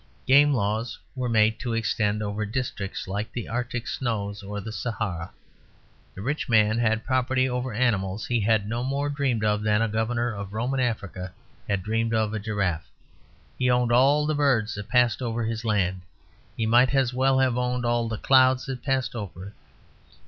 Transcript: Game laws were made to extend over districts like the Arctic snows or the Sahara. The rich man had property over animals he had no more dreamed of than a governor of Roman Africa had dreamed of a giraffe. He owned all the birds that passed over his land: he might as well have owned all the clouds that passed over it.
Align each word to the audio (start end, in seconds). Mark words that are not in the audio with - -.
Game 0.25 0.51
laws 0.51 0.97
were 1.15 1.29
made 1.29 1.59
to 1.59 1.73
extend 1.73 2.23
over 2.23 2.43
districts 2.43 3.07
like 3.07 3.31
the 3.31 3.47
Arctic 3.47 3.85
snows 3.85 4.41
or 4.41 4.59
the 4.59 4.71
Sahara. 4.71 5.29
The 6.15 6.23
rich 6.23 6.49
man 6.49 6.79
had 6.79 7.05
property 7.05 7.47
over 7.47 7.71
animals 7.71 8.25
he 8.25 8.39
had 8.39 8.67
no 8.67 8.83
more 8.83 9.11
dreamed 9.11 9.45
of 9.45 9.61
than 9.61 9.79
a 9.79 9.87
governor 9.87 10.33
of 10.33 10.53
Roman 10.53 10.79
Africa 10.79 11.31
had 11.67 11.83
dreamed 11.83 12.15
of 12.15 12.33
a 12.33 12.39
giraffe. 12.39 12.89
He 13.59 13.69
owned 13.69 13.91
all 13.91 14.25
the 14.25 14.33
birds 14.33 14.73
that 14.73 14.89
passed 14.89 15.21
over 15.21 15.43
his 15.45 15.63
land: 15.63 16.01
he 16.57 16.65
might 16.65 16.95
as 16.95 17.13
well 17.13 17.37
have 17.37 17.55
owned 17.55 17.85
all 17.85 18.07
the 18.09 18.17
clouds 18.17 18.65
that 18.65 18.81
passed 18.81 19.13
over 19.13 19.49
it. 19.49 19.53